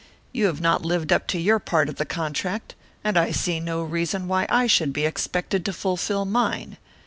[0.31, 3.83] You have not lived up to your part of the contract, and I see no
[3.83, 6.77] reason why I should be expected to fulfil mine.